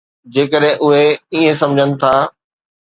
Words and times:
جيڪڏهن 0.37 0.81
اهي 0.87 1.03
ائين 1.37 1.59
سمجهن 1.63 1.97
ٿا. 2.05 2.13